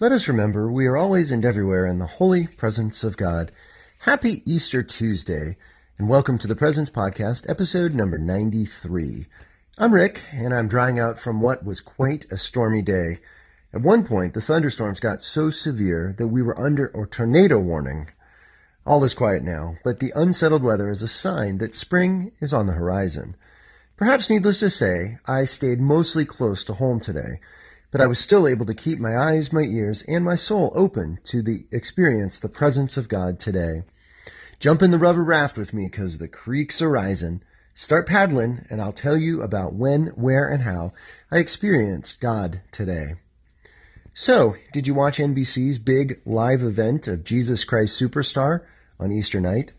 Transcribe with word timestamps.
Let 0.00 0.12
us 0.12 0.28
remember 0.28 0.72
we 0.72 0.86
are 0.86 0.96
always 0.96 1.30
and 1.30 1.44
everywhere 1.44 1.84
in 1.84 1.98
the 1.98 2.06
holy 2.06 2.46
presence 2.46 3.04
of 3.04 3.18
God. 3.18 3.52
Happy 3.98 4.42
Easter 4.50 4.82
Tuesday, 4.82 5.58
and 5.98 6.08
welcome 6.08 6.38
to 6.38 6.46
the 6.46 6.56
Presence 6.56 6.88
Podcast, 6.88 7.46
episode 7.50 7.92
number 7.92 8.16
93. 8.16 9.26
I'm 9.76 9.92
Rick, 9.92 10.22
and 10.32 10.54
I'm 10.54 10.68
drying 10.68 10.98
out 10.98 11.18
from 11.18 11.42
what 11.42 11.66
was 11.66 11.82
quite 11.82 12.24
a 12.32 12.38
stormy 12.38 12.80
day. 12.80 13.18
At 13.74 13.82
one 13.82 14.04
point, 14.04 14.32
the 14.32 14.40
thunderstorms 14.40 15.00
got 15.00 15.22
so 15.22 15.50
severe 15.50 16.14
that 16.16 16.28
we 16.28 16.40
were 16.40 16.58
under 16.58 16.86
a 16.86 17.06
tornado 17.06 17.58
warning. 17.58 18.08
All 18.86 19.04
is 19.04 19.12
quiet 19.12 19.42
now, 19.42 19.76
but 19.84 20.00
the 20.00 20.14
unsettled 20.16 20.62
weather 20.62 20.88
is 20.88 21.02
a 21.02 21.08
sign 21.08 21.58
that 21.58 21.74
spring 21.74 22.32
is 22.40 22.54
on 22.54 22.66
the 22.66 22.72
horizon. 22.72 23.36
Perhaps 23.98 24.30
needless 24.30 24.60
to 24.60 24.70
say, 24.70 25.18
I 25.26 25.44
stayed 25.44 25.78
mostly 25.78 26.24
close 26.24 26.64
to 26.64 26.72
home 26.72 27.00
today 27.00 27.40
but 27.90 28.00
I 28.00 28.06
was 28.06 28.18
still 28.18 28.46
able 28.46 28.66
to 28.66 28.74
keep 28.74 28.98
my 28.98 29.16
eyes, 29.16 29.52
my 29.52 29.62
ears, 29.62 30.02
and 30.02 30.24
my 30.24 30.36
soul 30.36 30.72
open 30.74 31.18
to 31.24 31.42
the 31.42 31.66
experience 31.72 32.38
the 32.38 32.48
presence 32.48 32.96
of 32.96 33.08
God 33.08 33.40
today. 33.40 33.82
Jump 34.58 34.82
in 34.82 34.90
the 34.90 34.98
rubber 34.98 35.24
raft 35.24 35.56
with 35.56 35.72
me 35.72 35.86
because 35.86 36.18
the 36.18 36.28
creek's 36.28 36.80
a 36.80 36.88
rising. 36.88 37.42
Start 37.74 38.06
paddling, 38.06 38.66
and 38.68 38.80
I'll 38.80 38.92
tell 38.92 39.16
you 39.16 39.42
about 39.42 39.74
when, 39.74 40.08
where, 40.08 40.46
and 40.46 40.62
how 40.62 40.92
I 41.30 41.38
experienced 41.38 42.20
God 42.20 42.60
today. 42.70 43.14
So, 44.12 44.56
did 44.72 44.86
you 44.86 44.94
watch 44.94 45.18
NBC's 45.18 45.78
big 45.78 46.20
live 46.26 46.62
event 46.62 47.08
of 47.08 47.24
Jesus 47.24 47.64
Christ 47.64 48.00
Superstar 48.00 48.62
on 48.98 49.12
Easter 49.12 49.40
night? 49.40 49.72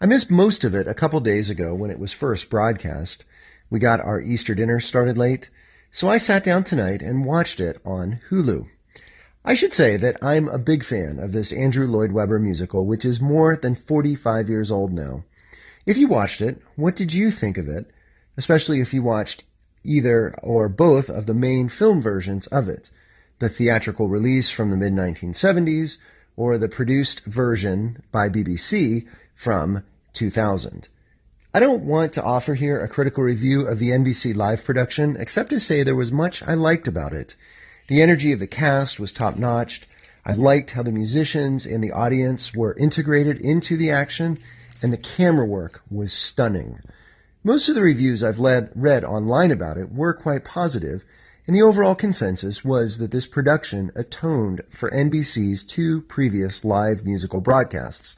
I 0.00 0.06
missed 0.06 0.30
most 0.30 0.64
of 0.64 0.74
it 0.74 0.88
a 0.88 0.94
couple 0.94 1.20
days 1.20 1.48
ago 1.48 1.74
when 1.74 1.90
it 1.90 1.98
was 1.98 2.12
first 2.12 2.50
broadcast. 2.50 3.24
We 3.70 3.78
got 3.78 4.00
our 4.00 4.20
Easter 4.20 4.54
dinner 4.54 4.80
started 4.80 5.16
late. 5.16 5.48
So 5.94 6.08
I 6.10 6.18
sat 6.18 6.42
down 6.42 6.64
tonight 6.64 7.02
and 7.02 7.24
watched 7.24 7.60
it 7.60 7.80
on 7.84 8.18
Hulu. 8.28 8.66
I 9.44 9.54
should 9.54 9.72
say 9.72 9.96
that 9.98 10.18
I'm 10.20 10.48
a 10.48 10.58
big 10.58 10.82
fan 10.82 11.20
of 11.20 11.30
this 11.30 11.52
Andrew 11.52 11.86
Lloyd 11.86 12.10
Webber 12.10 12.40
musical, 12.40 12.84
which 12.84 13.04
is 13.04 13.20
more 13.20 13.54
than 13.54 13.76
45 13.76 14.48
years 14.48 14.72
old 14.72 14.92
now. 14.92 15.22
If 15.86 15.96
you 15.96 16.08
watched 16.08 16.40
it, 16.40 16.60
what 16.74 16.96
did 16.96 17.14
you 17.14 17.30
think 17.30 17.56
of 17.58 17.68
it? 17.68 17.92
Especially 18.36 18.80
if 18.80 18.92
you 18.92 19.04
watched 19.04 19.44
either 19.84 20.34
or 20.42 20.68
both 20.68 21.08
of 21.08 21.26
the 21.26 21.32
main 21.32 21.68
film 21.68 22.02
versions 22.02 22.48
of 22.48 22.68
it, 22.68 22.90
the 23.38 23.48
theatrical 23.48 24.08
release 24.08 24.50
from 24.50 24.72
the 24.72 24.76
mid 24.76 24.94
1970s 24.94 25.98
or 26.36 26.58
the 26.58 26.68
produced 26.68 27.24
version 27.24 28.02
by 28.10 28.28
BBC 28.28 29.06
from 29.36 29.84
2000. 30.12 30.88
I 31.56 31.60
don't 31.60 31.84
want 31.84 32.12
to 32.14 32.22
offer 32.24 32.56
here 32.56 32.80
a 32.80 32.88
critical 32.88 33.22
review 33.22 33.68
of 33.68 33.78
the 33.78 33.90
NBC 33.90 34.34
live 34.34 34.64
production, 34.64 35.16
except 35.16 35.50
to 35.50 35.60
say 35.60 35.84
there 35.84 35.94
was 35.94 36.10
much 36.10 36.42
I 36.42 36.54
liked 36.54 36.88
about 36.88 37.12
it. 37.12 37.36
The 37.86 38.02
energy 38.02 38.32
of 38.32 38.40
the 38.40 38.48
cast 38.48 38.98
was 38.98 39.12
top 39.12 39.36
notch. 39.38 39.82
I 40.26 40.32
liked 40.32 40.72
how 40.72 40.82
the 40.82 40.90
musicians 40.90 41.64
and 41.64 41.84
the 41.84 41.92
audience 41.92 42.56
were 42.56 42.74
integrated 42.76 43.40
into 43.40 43.76
the 43.76 43.88
action, 43.88 44.36
and 44.82 44.92
the 44.92 44.96
camera 44.96 45.46
work 45.46 45.80
was 45.88 46.12
stunning. 46.12 46.80
Most 47.44 47.68
of 47.68 47.76
the 47.76 47.82
reviews 47.82 48.24
I've 48.24 48.40
led, 48.40 48.72
read 48.74 49.04
online 49.04 49.52
about 49.52 49.78
it 49.78 49.92
were 49.92 50.12
quite 50.12 50.44
positive, 50.44 51.04
and 51.46 51.54
the 51.54 51.62
overall 51.62 51.94
consensus 51.94 52.64
was 52.64 52.98
that 52.98 53.12
this 53.12 53.28
production 53.28 53.92
atoned 53.94 54.62
for 54.70 54.90
NBC's 54.90 55.62
two 55.62 56.00
previous 56.00 56.64
live 56.64 57.04
musical 57.04 57.40
broadcasts 57.40 58.16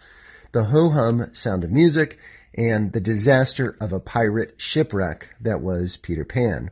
the 0.52 0.64
ho 0.64 0.88
hum 0.88 1.28
sound 1.34 1.64
of 1.64 1.70
music 1.70 2.16
and 2.56 2.92
the 2.92 3.00
disaster 3.00 3.76
of 3.80 3.92
a 3.92 4.00
pirate 4.00 4.54
shipwreck 4.56 5.28
that 5.40 5.60
was 5.60 5.96
Peter 5.96 6.24
Pan. 6.24 6.70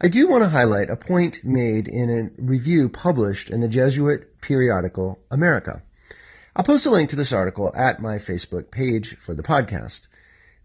I 0.00 0.08
do 0.08 0.28
want 0.28 0.42
to 0.42 0.48
highlight 0.48 0.90
a 0.90 0.96
point 0.96 1.44
made 1.44 1.86
in 1.86 2.10
a 2.10 2.42
review 2.42 2.88
published 2.88 3.50
in 3.50 3.60
the 3.60 3.68
Jesuit 3.68 4.40
periodical 4.40 5.20
America. 5.30 5.82
I'll 6.54 6.64
post 6.64 6.86
a 6.86 6.90
link 6.90 7.08
to 7.10 7.16
this 7.16 7.32
article 7.32 7.72
at 7.74 8.02
my 8.02 8.16
Facebook 8.16 8.70
page 8.70 9.16
for 9.16 9.34
the 9.34 9.42
podcast. 9.42 10.08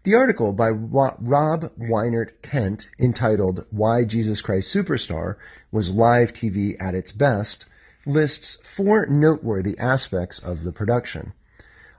The 0.02 0.14
article 0.14 0.52
by 0.52 0.70
Rob 0.70 1.70
Weinert 1.78 2.40
Kendt, 2.42 2.88
entitled 2.98 3.66
Why 3.70 4.04
Jesus 4.04 4.40
Christ 4.40 4.74
Superstar 4.74 5.36
Was 5.70 5.94
Live 5.94 6.32
TV 6.32 6.76
at 6.80 6.94
Its 6.94 7.12
Best, 7.12 7.66
lists 8.06 8.56
four 8.64 9.06
noteworthy 9.06 9.78
aspects 9.78 10.38
of 10.38 10.64
the 10.64 10.72
production. 10.72 11.32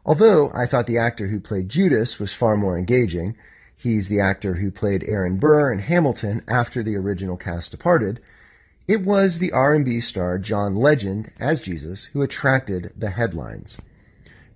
Although 0.05 0.51
I 0.53 0.65
thought 0.65 0.87
the 0.87 0.97
actor 0.97 1.27
who 1.27 1.39
played 1.39 1.69
Judas 1.69 2.19
was 2.19 2.33
far 2.33 2.55
more 2.55 2.77
engaging, 2.77 3.35
he's 3.75 4.07
the 4.07 4.19
actor 4.19 4.55
who 4.55 4.71
played 4.71 5.03
Aaron 5.03 5.37
Burr 5.37 5.71
in 5.71 5.79
Hamilton 5.79 6.41
after 6.47 6.81
the 6.81 6.95
original 6.95 7.37
cast 7.37 7.71
departed, 7.71 8.19
it 8.87 9.05
was 9.05 9.37
the 9.37 9.51
R&B 9.51 10.01
star 10.01 10.39
John 10.39 10.75
Legend 10.75 11.31
as 11.39 11.61
Jesus 11.61 12.05
who 12.05 12.21
attracted 12.21 12.91
the 12.97 13.11
headlines. 13.11 13.77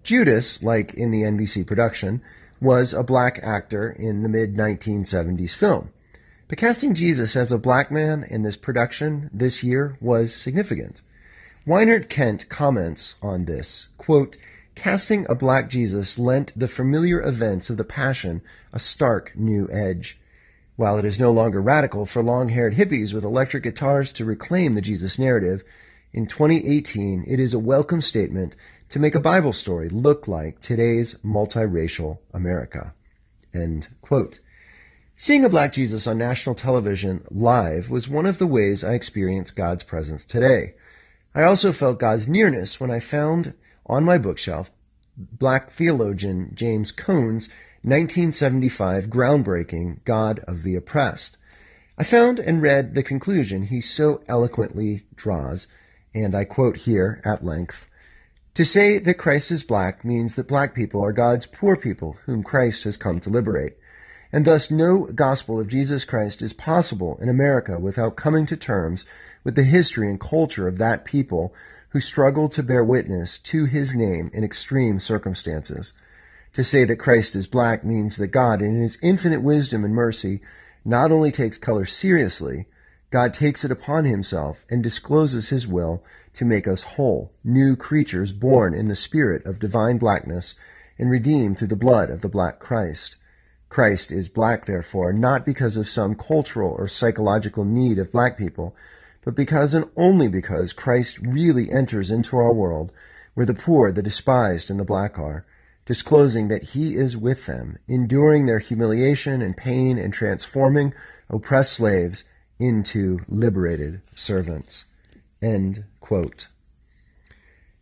Judas, 0.02 0.64
like 0.64 0.94
in 0.96 1.12
the 1.12 1.22
NBC 1.22 1.68
production, 1.68 2.22
was 2.60 2.94
a 2.94 3.04
black 3.04 3.40
actor 3.44 3.92
in 3.92 4.24
the 4.24 4.30
mid 4.30 4.56
1970s 4.56 5.54
film. 5.54 5.92
But 6.48 6.58
casting 6.58 6.94
Jesus 6.94 7.36
as 7.36 7.52
a 7.52 7.58
black 7.58 7.92
man 7.92 8.24
in 8.24 8.44
this 8.44 8.58
production 8.58 9.30
this 9.34 9.64
year 9.64 9.98
was 10.02 10.34
significant. 10.34 11.02
Weinert 11.66 12.08
Kendt 12.08 12.50
comments 12.50 13.16
on 13.22 13.46
this, 13.46 13.90
quote, 13.98 14.38
Casting 14.76 15.28
a 15.30 15.36
black 15.36 15.70
Jesus 15.70 16.18
lent 16.18 16.58
the 16.58 16.68
familiar 16.68 17.22
events 17.22 17.70
of 17.70 17.78
the 17.78 17.84
Passion 17.84 18.42
a 18.74 18.80
stark 18.80 19.38
new 19.38 19.70
edge. 19.72 20.20
While 20.76 20.98
it 20.98 21.06
is 21.06 21.20
no 21.20 21.32
longer 21.32 21.62
radical 21.62 22.08
for 22.08 22.24
long 22.24 22.50
haired 22.50 22.74
hippies 22.74 23.14
with 23.14 23.24
electric 23.24 23.64
guitars 23.64 24.12
to 24.14 24.26
reclaim 24.26 24.74
the 24.74 24.82
Jesus 24.82 25.20
narrative, 25.20 25.64
in 26.12 26.26
2018 26.26 27.24
it 27.28 27.40
is 27.40 27.54
a 27.54 27.60
welcome 27.60 28.02
statement 28.02 28.56
to 28.90 29.00
make 29.00 29.14
a 29.14 29.20
Bible 29.20 29.54
story 29.54 29.90
look 29.90 30.28
like 30.28 30.60
today's 30.60 31.20
multiracial 31.20 32.18
America. 32.34 32.96
End 33.54 33.90
quote. 34.02 34.40
Seeing 35.16 35.46
a 35.46 35.50
black 35.50 35.74
Jesus 35.74 36.08
on 36.08 36.18
national 36.18 36.56
television 36.56 37.24
live 37.30 37.92
was 37.92 38.10
one 38.10 38.26
of 38.26 38.40
the 38.40 38.48
ways 38.48 38.84
I 38.84 38.96
experienced 38.96 39.56
God's 39.56 39.84
presence 39.84 40.26
today. 40.26 40.74
I 41.36 41.44
also 41.44 41.72
felt 41.72 42.00
God's 42.00 42.28
nearness 42.28 42.80
when 42.80 42.90
I 42.90 43.00
found 43.00 43.54
on 43.86 44.04
my 44.04 44.18
bookshelf 44.18 44.72
black 45.18 45.70
theologian 45.70 46.52
James 46.56 46.92
Cone's 46.92 47.50
1975 47.84 49.08
groundbreaking 49.08 50.04
God 50.06 50.40
of 50.48 50.64
the 50.64 50.76
Oppressed. 50.76 51.38
I 51.98 52.04
found 52.04 52.40
and 52.40 52.62
read 52.62 52.96
the 52.96 53.04
conclusion 53.04 53.64
he 53.64 53.82
so 53.82 54.24
eloquently 54.28 55.04
draws, 55.16 55.68
and 56.16 56.34
I 56.34 56.46
quote 56.46 56.78
here 56.78 57.22
at 57.24 57.44
length 57.44 57.90
To 58.56 58.66
say 58.66 58.98
that 58.98 59.20
Christ 59.20 59.52
is 59.52 59.64
black 59.64 60.04
means 60.04 60.36
that 60.36 60.48
black 60.48 60.74
people 60.74 61.04
are 61.04 61.12
God's 61.12 61.46
poor 61.46 61.76
people 61.76 62.18
whom 62.26 62.42
Christ 62.42 62.86
has 62.86 62.98
come 62.98 63.20
to 63.20 63.30
liberate. 63.30 63.78
And 64.32 64.46
thus, 64.46 64.72
no 64.72 65.06
gospel 65.06 65.60
of 65.60 65.68
Jesus 65.68 66.06
Christ 66.06 66.42
is 66.42 66.54
possible 66.54 67.20
in 67.22 67.30
America 67.30 67.78
without 67.78 68.16
coming 68.16 68.48
to 68.48 68.58
terms 68.58 69.06
with 69.44 69.54
the 69.56 69.64
history 69.64 70.10
and 70.10 70.20
culture 70.20 70.68
of 70.68 70.80
that 70.80 71.06
people 71.06 71.54
who 71.94 72.00
struggled 72.00 72.52
to 72.52 72.64
bear 72.64 72.84
witness 72.84 73.38
to 73.38 73.66
his 73.66 73.94
name 73.94 74.32
in 74.34 74.44
extreme 74.44 75.00
circumstances. 75.00 75.94
To 76.54 76.64
say 76.64 76.86
that 76.86 76.98
Christ 76.98 77.36
is 77.36 77.46
black 77.46 77.86
means 77.86 78.18
that 78.18 78.28
God, 78.28 78.64
in 78.64 78.82
his 78.82 78.98
infinite 79.04 79.44
wisdom 79.44 79.86
and 79.86 79.94
mercy, 79.94 80.42
not 80.84 81.12
only 81.12 81.32
takes 81.32 81.60
color 81.60 81.86
seriously, 81.86 82.66
God 83.12 83.32
takes 83.32 83.64
it 83.64 83.70
upon 83.70 84.06
himself 84.06 84.66
and 84.72 84.82
discloses 84.82 85.50
his 85.50 85.68
will 85.68 86.04
to 86.34 86.46
make 86.46 86.68
us 86.68 86.82
whole, 86.82 87.32
new 87.44 87.76
creatures 87.76 88.32
born 88.32 88.74
in 88.74 88.88
the 88.88 88.96
spirit 88.96 89.46
of 89.46 89.60
divine 89.60 90.00
blackness 90.00 90.56
and 90.98 91.12
redeemed 91.12 91.60
through 91.60 91.68
the 91.68 91.76
blood 91.76 92.10
of 92.10 92.22
the 92.22 92.28
black 92.28 92.58
Christ. 92.58 93.18
Christ 93.70 94.12
is 94.12 94.30
black, 94.30 94.66
therefore, 94.66 95.14
not 95.14 95.46
because 95.46 95.78
of 95.78 95.88
some 95.88 96.16
cultural 96.16 96.72
or 96.72 96.88
psychological 96.88 97.66
need 97.66 98.00
of 98.00 98.12
black 98.12 98.36
people, 98.36 98.76
but 99.24 99.36
because 99.36 99.74
and 99.74 99.90
only 99.96 100.28
because 100.28 100.74
Christ 100.74 101.20
really 101.20 101.72
enters 101.72 102.12
into 102.12 102.36
our 102.38 102.54
world 102.54 102.92
where 103.34 103.46
the 103.46 103.54
poor, 103.54 103.92
the 103.92 104.04
despised, 104.04 104.70
and 104.70 104.80
the 104.80 104.86
black 104.86 105.18
are, 105.18 105.46
disclosing 105.86 106.48
that 106.48 106.64
he 106.64 106.96
is 106.96 107.18
with 107.18 107.46
them, 107.46 107.78
enduring 107.88 108.46
their 108.46 108.60
humiliation 108.60 109.42
and 109.42 109.58
pain 109.58 109.98
and 109.98 110.14
transforming 110.14 110.94
oppressed 111.30 111.74
slaves 111.74 112.24
into 112.60 113.20
liberated 113.28 114.02
servants. 114.16 114.86
End 115.42 115.84
quote. 116.00 116.48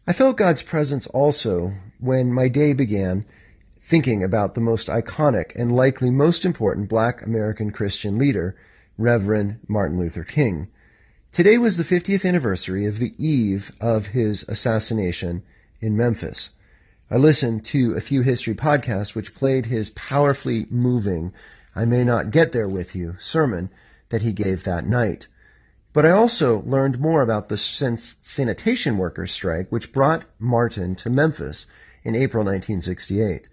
I 0.07 0.13
felt 0.13 0.37
God's 0.37 0.63
presence 0.63 1.05
also 1.07 1.73
when 1.99 2.33
my 2.33 2.47
day 2.47 2.73
began 2.73 3.25
thinking 3.79 4.23
about 4.23 4.55
the 4.55 4.61
most 4.61 4.87
iconic 4.87 5.55
and 5.55 5.75
likely 5.75 6.09
most 6.09 6.45
important 6.45 6.89
black 6.89 7.21
American 7.21 7.71
Christian 7.71 8.17
leader, 8.17 8.55
Reverend 8.97 9.59
Martin 9.67 9.99
Luther 9.99 10.23
King, 10.23 10.69
Today 11.31 11.57
was 11.57 11.77
the 11.77 11.83
50th 11.83 12.27
anniversary 12.27 12.85
of 12.85 12.99
the 12.99 13.13
eve 13.17 13.71
of 13.79 14.07
his 14.07 14.43
assassination 14.49 15.43
in 15.79 15.95
Memphis. 15.95 16.55
I 17.09 17.15
listened 17.15 17.63
to 17.67 17.93
a 17.93 18.01
few 18.01 18.21
history 18.21 18.53
podcasts 18.53 19.15
which 19.15 19.33
played 19.33 19.67
his 19.67 19.91
powerfully 19.91 20.67
moving 20.69 21.31
I 21.73 21.85
May 21.85 22.03
Not 22.03 22.31
Get 22.31 22.51
There 22.51 22.67
With 22.67 22.93
You 22.95 23.15
sermon 23.17 23.69
that 24.09 24.23
he 24.23 24.33
gave 24.33 24.65
that 24.65 24.85
night. 24.85 25.29
But 25.93 26.05
I 26.05 26.11
also 26.11 26.63
learned 26.63 26.99
more 26.99 27.21
about 27.21 27.47
the 27.47 27.57
sanitation 27.57 28.97
workers 28.97 29.31
strike, 29.31 29.71
which 29.71 29.93
brought 29.93 30.25
Martin 30.37 30.95
to 30.95 31.09
Memphis 31.09 31.65
in 32.03 32.13
April 32.13 32.43
1968. 32.43 33.47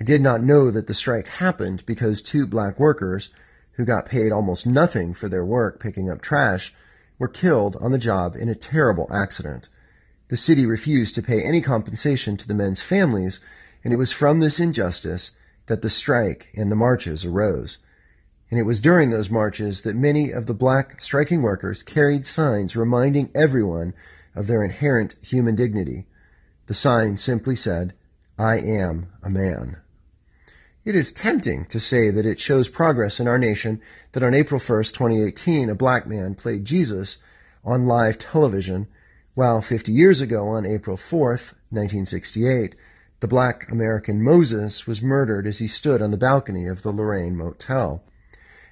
I 0.00 0.04
did 0.04 0.20
not 0.20 0.44
know 0.44 0.70
that 0.70 0.86
the 0.86 0.94
strike 0.94 1.26
happened 1.26 1.84
because 1.86 2.22
two 2.22 2.46
black 2.46 2.78
workers, 2.78 3.30
who 3.72 3.84
got 3.84 4.06
paid 4.06 4.30
almost 4.30 4.64
nothing 4.64 5.12
for 5.12 5.28
their 5.28 5.44
work 5.44 5.80
picking 5.80 6.08
up 6.08 6.22
trash, 6.22 6.72
were 7.18 7.28
killed 7.28 7.76
on 7.80 7.92
the 7.92 7.98
job 7.98 8.36
in 8.36 8.48
a 8.48 8.54
terrible 8.54 9.08
accident. 9.12 9.68
The 10.28 10.36
city 10.36 10.66
refused 10.66 11.14
to 11.14 11.22
pay 11.22 11.42
any 11.42 11.60
compensation 11.60 12.36
to 12.36 12.48
the 12.48 12.54
men's 12.54 12.82
families, 12.82 13.40
and 13.84 13.92
it 13.92 13.96
was 13.96 14.12
from 14.12 14.40
this 14.40 14.58
injustice 14.58 15.32
that 15.66 15.82
the 15.82 15.90
strike 15.90 16.48
and 16.56 16.70
the 16.70 16.76
marches 16.76 17.24
arose. 17.24 17.78
And 18.50 18.60
it 18.60 18.64
was 18.64 18.80
during 18.80 19.10
those 19.10 19.30
marches 19.30 19.82
that 19.82 19.96
many 19.96 20.30
of 20.30 20.46
the 20.46 20.54
black 20.54 21.02
striking 21.02 21.42
workers 21.42 21.82
carried 21.82 22.26
signs 22.26 22.76
reminding 22.76 23.30
everyone 23.34 23.94
of 24.34 24.46
their 24.46 24.62
inherent 24.62 25.14
human 25.22 25.56
dignity. 25.56 26.06
The 26.66 26.74
sign 26.74 27.16
simply 27.16 27.56
said, 27.56 27.94
I 28.38 28.58
am 28.58 29.08
a 29.22 29.30
man. 29.30 29.78
It 30.86 30.94
is 30.94 31.12
tempting 31.12 31.64
to 31.64 31.80
say 31.80 32.10
that 32.10 32.24
it 32.24 32.38
shows 32.38 32.68
progress 32.68 33.18
in 33.18 33.26
our 33.26 33.40
nation 33.40 33.82
that 34.12 34.22
on 34.22 34.34
April 34.34 34.60
1st, 34.60 34.94
2018, 34.94 35.68
a 35.68 35.74
black 35.74 36.06
man 36.06 36.36
played 36.36 36.64
Jesus 36.64 37.18
on 37.64 37.86
live 37.86 38.20
television, 38.20 38.86
while 39.34 39.60
50 39.60 39.90
years 39.90 40.20
ago, 40.20 40.46
on 40.46 40.64
April 40.64 40.96
4th, 40.96 41.54
1968, 41.70 42.76
the 43.18 43.26
black 43.26 43.68
American 43.68 44.22
Moses 44.22 44.86
was 44.86 45.02
murdered 45.02 45.44
as 45.44 45.58
he 45.58 45.66
stood 45.66 46.00
on 46.00 46.12
the 46.12 46.16
balcony 46.16 46.68
of 46.68 46.82
the 46.82 46.92
Lorraine 46.92 47.36
Motel. 47.36 48.04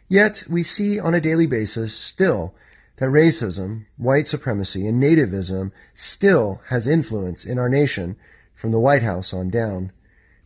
Yet 0.07 0.45
we 0.49 0.63
see 0.63 1.01
on 1.01 1.15
a 1.15 1.21
daily 1.21 1.49
basis 1.49 1.97
still 1.97 2.55
that 2.99 3.07
racism, 3.07 3.87
white 3.97 4.29
supremacy, 4.29 4.87
and 4.87 5.03
nativism 5.03 5.73
still 5.95 6.63
has 6.69 6.87
influence 6.87 7.45
in 7.45 7.59
our 7.59 7.69
nation 7.69 8.15
from 8.55 8.71
the 8.71 8.79
White 8.79 9.03
House 9.03 9.35
on 9.35 9.51
down. 9.51 9.91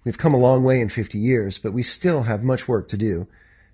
We've 0.08 0.16
come 0.16 0.32
a 0.32 0.38
long 0.38 0.64
way 0.64 0.80
in 0.80 0.88
50 0.88 1.18
years, 1.18 1.58
but 1.58 1.74
we 1.74 1.82
still 1.82 2.22
have 2.22 2.42
much 2.42 2.66
work 2.66 2.88
to 2.88 2.96
do, 2.96 3.26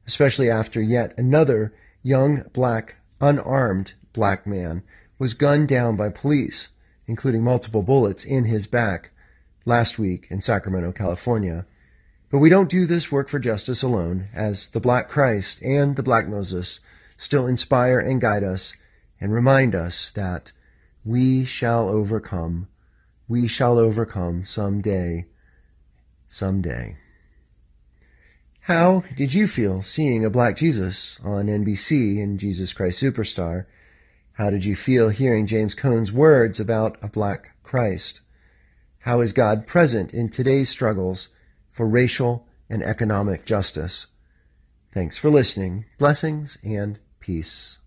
especially 0.05 0.51
after 0.51 0.83
yet 0.83 1.17
another 1.17 1.73
young 2.03 2.43
black, 2.53 2.97
unarmed 3.21 3.93
black 4.13 4.45
man 4.45 4.83
was 5.17 5.35
gunned 5.35 5.69
down 5.69 5.95
by 5.95 6.09
police, 6.09 6.71
including 7.07 7.45
multiple 7.45 7.85
bullets 7.85 8.25
in 8.25 8.47
his 8.47 8.67
back 8.67 9.13
last 9.65 9.97
week 9.97 10.27
in 10.29 10.41
Sacramento, 10.41 10.91
California. 10.91 11.67
But 12.33 12.39
we 12.39 12.51
don't 12.51 12.69
do 12.69 12.85
this 12.85 13.13
work 13.13 13.29
for 13.29 13.39
justice 13.39 13.85
alone, 13.85 14.27
as 14.35 14.71
the 14.71 14.81
Black 14.81 15.09
Christ 15.09 15.63
and 15.63 15.95
the 15.95 16.03
Black 16.03 16.27
Moses 16.27 16.81
still 17.17 17.47
inspire 17.47 18.01
and 18.01 18.21
guide 18.21 18.43
us 18.43 18.77
and 19.21 19.33
remind 19.33 19.77
us 19.77 20.11
that 20.11 20.51
we 21.05 21.45
shall 21.45 21.89
overcome. 21.89 22.67
We 23.29 23.47
shall 23.47 23.79
overcome 23.79 24.45
someday. 24.45 25.27
Someday. 26.35 26.97
How 28.63 29.05
did 29.17 29.33
you 29.35 29.47
feel 29.47 29.83
seeing 29.83 30.25
a 30.25 30.31
black 30.31 30.57
Jesus 30.57 31.21
on 31.23 31.47
NBC 31.47 32.19
in 32.19 32.39
Jesus 32.39 32.73
Christ 32.73 33.01
Superstar? 33.01 33.67
How 34.33 34.51
did 34.51 34.65
you 34.65 34.75
feel 34.75 35.11
hearing 35.11 35.47
James 35.47 35.77
Cone's 35.77 36.11
words 36.11 36.59
about 36.59 36.99
a 37.01 37.09
black 37.09 37.51
Christ? 37.63 38.21
How 39.01 39.21
is 39.21 39.33
God 39.33 39.69
present 39.69 40.13
in 40.13 40.29
today's 40.29 40.71
struggles 40.71 41.29
for 41.71 41.87
racial 41.87 42.49
and 42.69 42.83
economic 42.83 43.45
justice? 43.45 44.09
Thanks 44.93 45.17
for 45.17 45.31
listening. 45.31 45.85
Blessings 45.99 46.59
and 46.65 46.99
peace. 47.21 47.84